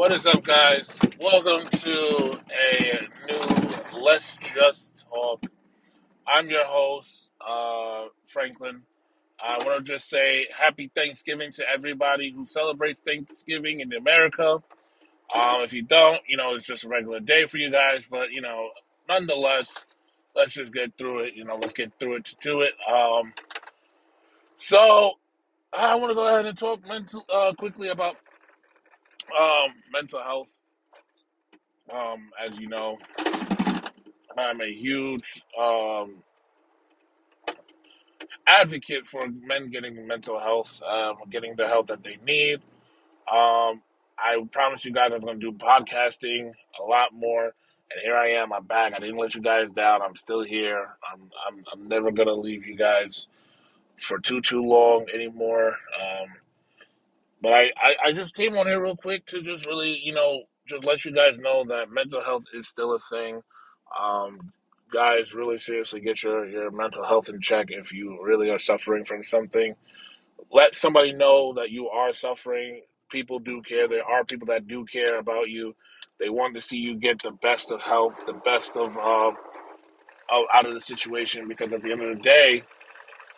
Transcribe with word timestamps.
What 0.00 0.12
is 0.12 0.24
up, 0.24 0.42
guys? 0.42 0.98
Welcome 1.20 1.68
to 1.68 2.40
a 2.72 3.06
new 3.28 4.00
Let's 4.00 4.34
Just 4.38 5.04
Talk. 5.06 5.44
I'm 6.26 6.48
your 6.48 6.64
host, 6.64 7.30
uh, 7.46 8.06
Franklin. 8.24 8.84
I 9.38 9.58
want 9.58 9.84
to 9.84 9.92
just 9.92 10.08
say 10.08 10.46
happy 10.56 10.90
Thanksgiving 10.94 11.52
to 11.52 11.68
everybody 11.68 12.32
who 12.34 12.46
celebrates 12.46 13.00
Thanksgiving 13.00 13.80
in 13.80 13.92
America. 13.92 14.62
Um, 15.34 15.60
if 15.64 15.74
you 15.74 15.82
don't, 15.82 16.22
you 16.26 16.38
know, 16.38 16.54
it's 16.54 16.66
just 16.66 16.84
a 16.84 16.88
regular 16.88 17.20
day 17.20 17.44
for 17.44 17.58
you 17.58 17.70
guys, 17.70 18.08
but, 18.10 18.32
you 18.32 18.40
know, 18.40 18.70
nonetheless, 19.06 19.84
let's 20.34 20.54
just 20.54 20.72
get 20.72 20.96
through 20.96 21.24
it. 21.24 21.34
You 21.34 21.44
know, 21.44 21.56
let's 21.56 21.74
get 21.74 21.92
through 22.00 22.16
it 22.16 22.24
to 22.24 22.36
do 22.40 22.62
it. 22.62 22.72
Um, 22.90 23.34
so, 24.56 25.18
I 25.78 25.94
want 25.96 26.12
to 26.12 26.14
go 26.14 26.26
ahead 26.26 26.46
and 26.46 26.56
talk 26.56 26.88
mental, 26.88 27.26
uh, 27.30 27.52
quickly 27.52 27.88
about 27.88 28.16
um, 29.38 29.70
mental 29.92 30.22
health. 30.22 30.60
Um, 31.92 32.30
as 32.40 32.58
you 32.58 32.68
know, 32.68 32.98
I'm 34.36 34.60
a 34.60 34.72
huge 34.72 35.42
um, 35.58 36.22
advocate 38.46 39.06
for 39.06 39.26
men 39.28 39.70
getting 39.70 40.06
mental 40.06 40.38
health, 40.38 40.80
um, 40.82 41.16
getting 41.30 41.56
the 41.56 41.66
help 41.66 41.88
that 41.88 42.02
they 42.02 42.18
need. 42.24 42.60
Um, 43.30 43.82
I 44.18 44.42
promise 44.52 44.84
you 44.84 44.92
guys 44.92 45.12
I'm 45.14 45.20
going 45.20 45.40
to 45.40 45.50
do 45.50 45.56
podcasting 45.56 46.52
a 46.80 46.84
lot 46.84 47.12
more. 47.12 47.44
And 47.92 48.00
here 48.04 48.16
I 48.16 48.28
am. 48.28 48.52
I'm 48.52 48.66
back. 48.66 48.92
I 48.94 49.00
didn't 49.00 49.16
let 49.16 49.34
you 49.34 49.40
guys 49.40 49.68
down. 49.74 50.02
I'm 50.02 50.14
still 50.14 50.44
here. 50.44 50.96
I'm 51.12 51.30
I'm, 51.46 51.64
I'm 51.72 51.88
never 51.88 52.12
going 52.12 52.28
to 52.28 52.34
leave 52.34 52.64
you 52.66 52.76
guys 52.76 53.26
for 53.98 54.18
too 54.18 54.40
too 54.40 54.62
long 54.62 55.06
anymore. 55.12 55.76
Um, 56.00 56.28
but 57.42 57.52
I, 57.52 57.70
I 57.82 57.96
I 58.06 58.12
just 58.12 58.34
came 58.34 58.56
on 58.56 58.66
here 58.66 58.82
real 58.82 58.96
quick 58.96 59.26
to 59.26 59.42
just 59.42 59.66
really 59.66 60.00
you 60.02 60.14
know 60.14 60.44
just 60.68 60.84
let 60.84 61.04
you 61.04 61.12
guys 61.12 61.38
know 61.38 61.64
that 61.68 61.90
mental 61.90 62.22
health 62.24 62.44
is 62.54 62.68
still 62.68 62.94
a 62.94 63.00
thing. 63.00 63.42
Um, 64.00 64.52
guys, 64.92 65.34
really 65.34 65.58
seriously 65.58 66.00
get 66.00 66.22
your 66.22 66.46
your 66.48 66.70
mental 66.70 67.04
health 67.04 67.28
in 67.28 67.40
check 67.40 67.68
if 67.70 67.92
you 67.92 68.18
really 68.24 68.50
are 68.50 68.58
suffering 68.58 69.04
from 69.04 69.24
something 69.24 69.74
let 70.52 70.74
somebody 70.74 71.12
know 71.12 71.54
that 71.54 71.70
you 71.70 71.88
are 71.88 72.12
suffering. 72.12 72.82
People 73.10 73.38
do 73.38 73.62
care. 73.62 73.88
There 73.88 74.04
are 74.04 74.24
people 74.24 74.46
that 74.48 74.68
do 74.68 74.84
care 74.84 75.18
about 75.18 75.48
you. 75.48 75.74
They 76.18 76.28
want 76.30 76.54
to 76.54 76.62
see 76.62 76.78
you 76.78 76.96
get 76.96 77.22
the 77.22 77.32
best 77.32 77.72
of 77.72 77.82
health, 77.82 78.26
the 78.26 78.32
best 78.34 78.76
of, 78.76 78.96
uh, 78.96 79.32
out 80.54 80.66
of 80.66 80.74
the 80.74 80.80
situation. 80.80 81.48
Because 81.48 81.72
at 81.72 81.82
the 81.82 81.92
end 81.92 82.02
of 82.02 82.16
the 82.16 82.22
day, 82.22 82.64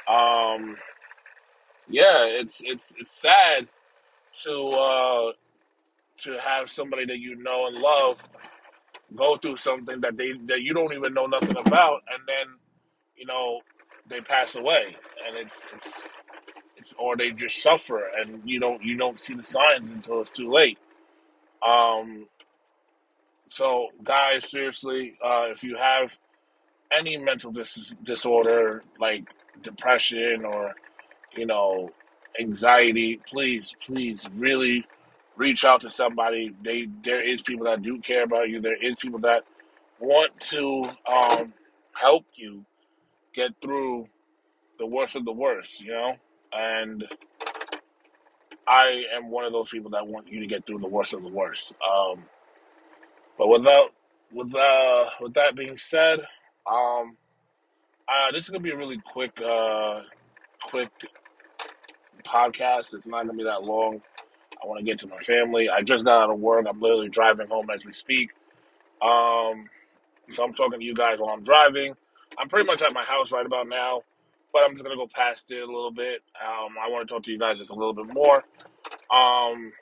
um, 0.09 0.77
yeah, 1.89 2.27
it's 2.27 2.61
it's 2.65 2.95
it's 2.98 3.11
sad 3.11 3.69
to 4.45 4.69
uh, 4.71 5.33
to 6.23 6.41
have 6.41 6.71
somebody 6.71 7.07
that 7.07 7.19
you 7.19 7.37
know 7.37 7.67
and 7.67 7.77
love 7.77 8.23
go 9.17 9.37
through 9.37 9.57
something 9.57 10.01
that 10.01 10.17
they 10.17 10.33
that 10.47 10.63
you 10.63 10.75
don't 10.75 10.95
even 10.95 11.15
know 11.15 11.27
nothing 11.27 11.57
about, 11.57 12.03
and 12.13 12.23
then 12.27 12.47
you 13.17 13.27
know 13.27 13.61
they 14.09 14.21
pass 14.21 14.57
away, 14.57 14.97
and 15.27 15.37
it's 15.37 15.67
it's 15.75 16.03
it's 16.77 16.95
or 16.99 17.17
they 17.17 17.31
just 17.31 17.63
suffer, 17.63 18.03
and 18.19 18.43
you 18.45 18.61
don't 18.61 18.83
you 18.83 18.97
don't 18.97 19.21
see 19.21 19.35
the 19.35 19.45
signs 19.45 19.91
until 19.91 20.21
it's 20.21 20.33
too 20.33 20.51
late. 20.51 20.79
Um, 21.67 22.27
so 23.51 23.89
guys, 24.03 24.51
seriously, 24.51 25.15
uh, 25.25 25.47
if 25.51 25.63
you 25.63 25.77
have 25.77 26.17
any 26.97 27.17
mental 27.17 27.53
dis- 27.53 27.95
disorder 28.05 28.83
like 29.01 29.25
depression 29.63 30.45
or 30.45 30.75
you 31.37 31.47
know 31.47 31.91
anxiety, 32.39 33.21
please, 33.27 33.75
please, 33.85 34.29
really 34.35 34.85
reach 35.37 35.65
out 35.65 35.83
to 35.83 35.91
somebody. 35.91 36.55
They 36.63 36.89
there 37.03 37.23
is 37.23 37.43
people 37.43 37.67
that 37.67 37.83
do 37.83 37.99
care 38.01 38.25
about 38.25 38.49
you. 38.49 38.61
There 38.61 38.83
is 38.83 38.95
people 38.97 39.21
that 39.21 39.45
want 39.99 40.39
to 40.41 40.85
um, 41.11 41.53
help 41.93 42.25
you 42.35 42.65
get 43.35 43.53
through 43.61 44.09
the 44.79 44.87
worst 44.87 45.17
of 45.17 45.25
the 45.25 45.33
worst. 45.33 45.83
You 45.83 45.92
know, 45.92 46.15
and 46.53 47.05
I 48.67 49.05
am 49.15 49.31
one 49.31 49.45
of 49.45 49.53
those 49.53 49.71
people 49.71 49.91
that 49.91 50.07
want 50.07 50.29
you 50.29 50.41
to 50.41 50.47
get 50.47 50.67
through 50.67 50.79
the 50.79 50.89
worst 50.89 51.15
of 51.15 51.23
the 51.23 51.29
worst. 51.29 51.75
Um, 51.89 52.25
but 53.39 53.48
without 53.48 53.91
with 54.33 54.55
uh, 54.55 55.05
with 55.21 55.35
that 55.35 55.57
being 55.57 55.77
said, 55.77 56.21
um, 56.67 57.17
uh, 58.09 58.33
this 58.33 58.45
is 58.45 58.51
gonna 58.51 58.61
be 58.61 58.71
a 58.71 58.77
really 58.77 58.98
quick 58.98 59.41
uh, 59.41 60.01
quick 60.63 60.91
podcast. 62.23 62.95
It's 62.95 63.06
not 63.06 63.27
gonna 63.27 63.39
be 63.39 63.45
that 63.45 63.62
long. 63.62 64.02
I 64.62 64.67
want 64.67 64.78
to 64.78 64.84
get 64.84 65.00
to 65.00 65.08
my 65.08 65.18
family. 65.18 65.68
I 65.68 65.83
just 65.83 66.05
got 66.05 66.24
out 66.24 66.30
of 66.30 66.39
work. 66.39 66.67
I'm 66.68 66.80
literally 66.80 67.08
driving 67.08 67.48
home 67.48 67.68
as 67.70 67.84
we 67.84 67.92
speak. 67.92 68.30
Um, 69.00 69.68
so 70.30 70.45
I'm 70.45 70.55
talking 70.55 70.78
to 70.78 70.84
you 70.84 70.95
guys 70.95 71.18
while 71.18 71.30
I'm 71.30 71.42
driving. 71.42 71.95
I'm 72.39 72.48
pretty 72.48 72.67
much 72.67 72.83
at 72.83 72.92
my 72.92 73.05
house 73.05 73.33
right 73.33 73.45
about 73.45 73.68
now, 73.68 74.02
but 74.52 74.62
I'm 74.62 74.73
just 74.73 74.84
gonna 74.84 74.96
go 74.96 75.08
past 75.12 75.50
it 75.50 75.62
a 75.62 75.67
little 75.67 75.90
bit. 75.90 76.23
Um, 76.40 76.77
I 76.80 76.89
want 76.89 77.08
to 77.08 77.12
talk 77.12 77.24
to 77.24 77.33
you 77.33 77.39
guys 77.39 77.58
just 77.58 77.70
a 77.70 77.74
little 77.74 77.95
bit 77.95 78.06
more. 78.06 78.44
Um, 79.11 79.73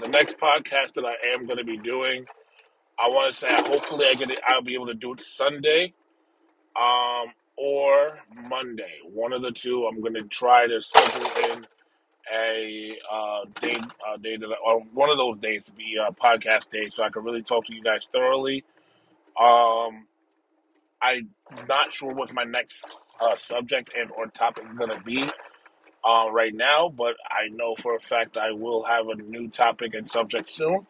the 0.00 0.08
next 0.08 0.38
podcast 0.38 0.94
that 0.94 1.04
I 1.04 1.34
am 1.34 1.46
going 1.46 1.58
to 1.58 1.64
be 1.64 1.76
doing, 1.76 2.26
I 2.98 3.08
want 3.08 3.32
to 3.32 3.38
say 3.38 3.48
hopefully 3.50 4.06
I 4.10 4.14
get 4.14 4.30
it. 4.30 4.38
I'll 4.46 4.62
be 4.62 4.74
able 4.74 4.86
to 4.86 4.94
do 4.94 5.12
it 5.14 5.20
Sunday, 5.20 5.94
um, 6.76 7.32
or 7.60 8.18
Monday. 8.48 9.00
One 9.04 9.34
of 9.34 9.42
the 9.42 9.52
two. 9.52 9.86
I'm 9.86 10.00
going 10.00 10.14
to 10.14 10.22
try 10.22 10.66
to 10.66 10.80
schedule 10.80 11.26
in 11.52 11.66
a 12.32 12.96
uh, 13.10 13.40
day, 13.60 13.76
uh, 13.76 14.16
day 14.16 14.36
that, 14.38 14.48
or 14.64 14.80
one 14.94 15.10
of 15.10 15.18
those 15.18 15.38
days 15.38 15.66
to 15.66 15.72
be 15.72 15.96
a 16.00 16.10
podcast 16.10 16.70
day, 16.70 16.88
so 16.90 17.02
I 17.02 17.10
can 17.10 17.22
really 17.22 17.42
talk 17.42 17.66
to 17.66 17.74
you 17.74 17.82
guys 17.82 18.08
thoroughly. 18.10 18.64
Um, 19.38 20.06
I'm 21.02 21.28
not 21.68 21.92
sure 21.92 22.14
what 22.14 22.32
my 22.32 22.44
next 22.44 23.10
uh, 23.20 23.36
subject 23.36 23.90
and 23.98 24.10
or 24.10 24.26
topic 24.28 24.64
is 24.70 24.78
going 24.78 24.90
to 24.90 25.04
be 25.04 25.22
uh, 25.22 26.30
right 26.30 26.54
now, 26.54 26.88
but 26.88 27.16
I 27.30 27.48
know 27.50 27.74
for 27.76 27.94
a 27.94 28.00
fact 28.00 28.38
I 28.38 28.52
will 28.52 28.84
have 28.84 29.08
a 29.08 29.16
new 29.16 29.48
topic 29.48 29.92
and 29.94 30.08
subject 30.08 30.48
soon. 30.48 30.86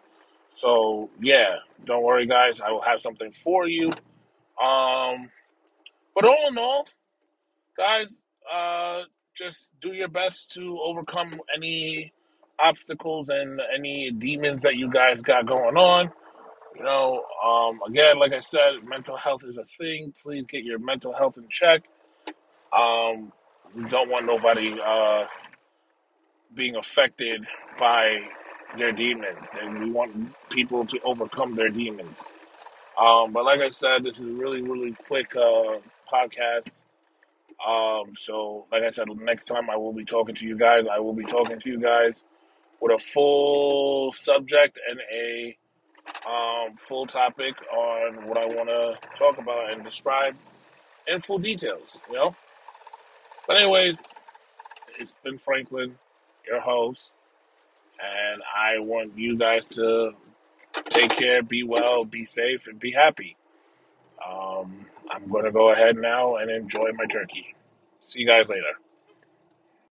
So 0.55 1.11
yeah, 1.21 1.59
don't 1.85 2.03
worry, 2.03 2.27
guys. 2.27 2.61
I 2.61 2.71
will 2.71 2.83
have 2.83 3.01
something 3.01 3.33
for 3.43 3.67
you. 3.67 3.93
Um, 4.63 5.31
but 6.15 6.25
all 6.25 6.49
in 6.49 6.59
all, 6.59 6.87
guys, 7.77 8.21
uh, 8.53 9.03
just 9.37 9.71
do 9.81 9.93
your 9.93 10.09
best 10.09 10.53
to 10.53 10.79
overcome 10.83 11.41
any 11.55 12.13
obstacles 12.59 13.29
and 13.31 13.61
any 13.75 14.11
demons 14.11 14.63
that 14.63 14.77
you 14.77 14.91
guys 14.91 15.21
got 15.21 15.47
going 15.47 15.77
on. 15.77 16.11
You 16.77 16.85
know, 16.85 17.25
um, 17.45 17.81
again, 17.87 18.19
like 18.19 18.33
I 18.33 18.41
said, 18.41 18.85
mental 18.85 19.17
health 19.17 19.45
is 19.45 19.57
a 19.57 19.65
thing. 19.65 20.15
Please 20.23 20.45
get 20.49 20.65
your 20.65 20.79
mental 20.79 21.13
health 21.13 21.37
in 21.39 21.49
check. 21.49 21.83
Um, 22.73 23.33
we 23.75 23.85
don't 23.89 24.11
want 24.11 24.27
nobody 24.27 24.79
uh, 24.81 25.27
being 26.55 26.77
affected 26.77 27.45
by 27.79 28.21
their 28.79 28.93
demons, 28.93 29.49
and 29.61 29.81
we 29.81 29.91
want 29.91 30.35
people 30.51 30.87
to 30.87 31.01
overcome 31.03 31.55
their 31.55 31.71
demons. 31.71 32.19
Um, 32.99 33.33
but 33.33 33.45
like 33.45 33.61
I 33.61 33.71
said, 33.71 34.05
this 34.05 34.19
is 34.19 34.25
really, 34.25 34.63
really 34.63 34.93
quick 35.09 35.35
uh, 35.35 35.79
podcast. 36.13 36.69
Um, 37.67 38.15
so, 38.17 38.67
like 38.73 38.83
I 38.83 38.91
said, 38.91 39.09
next 39.17 39.45
time 39.45 39.69
I 39.69 39.77
will 39.77 39.93
be 39.93 40.05
talking 40.05 40.35
to 40.37 40.47
you 40.47 40.57
guys. 40.57 40.85
I 40.91 40.99
will 40.99 41.13
be 41.13 41.25
talking 41.25 41.61
to 41.61 41.69
you 41.69 41.81
guys 41.81 42.23
with 42.81 42.93
a 42.93 42.99
full 42.99 44.13
subject 44.13 44.79
and 44.89 45.01
a 45.13 45.57
um, 46.27 46.77
full 46.77 47.07
topic 47.07 47.55
on 47.73 48.27
what 48.27 48.39
I 48.39 48.47
want 48.47 48.69
to 48.69 48.95
talk 49.19 49.39
about 49.39 49.73
and 49.73 49.85
describe 49.85 50.37
in 51.07 51.21
full 51.21 51.39
details. 51.39 52.01
You 52.09 52.17
know. 52.17 52.35
But 53.47 53.59
anyways, 53.59 54.07
it's 54.99 55.15
been 55.23 55.39
Franklin, 55.39 55.97
your 56.47 56.61
host, 56.61 57.13
and 58.01 58.43
I 58.57 58.79
want 58.79 59.19
you 59.19 59.37
guys 59.37 59.67
to 59.69 60.13
take 60.91 61.11
care, 61.11 61.43
be 61.43 61.63
well, 61.63 62.05
be 62.05 62.25
safe, 62.25 62.67
and 62.67 62.79
be 62.79 62.93
happy. 62.93 63.37
Um, 64.27 64.87
I'm 65.11 65.29
going 65.31 65.45
to 65.45 65.53
go 65.53 65.73
ahead 65.73 65.97
now 65.97 66.37
and 66.37 66.51
enjoy 66.51 66.91
my 66.95 67.07
turkey. 67.07 67.55
See 68.07 68.21
you 68.21 68.27
guys 68.27 68.49
later. 68.49 68.90